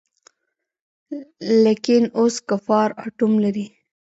لکېن 1.63 2.03
اوس 2.19 2.35
کفار 2.49 2.89
آټوم 3.05 3.33
لري. 3.43 3.65